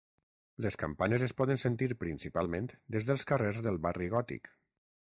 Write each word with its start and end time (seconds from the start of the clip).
Les 0.65 0.77
campanes 0.83 1.25
es 1.27 1.35
poden 1.41 1.61
sentir 1.65 1.89
principalment 2.05 2.71
des 2.97 3.09
dels 3.11 3.31
carrers 3.35 3.65
del 3.69 3.81
Barri 3.87 4.11
Gòtic. 4.17 4.53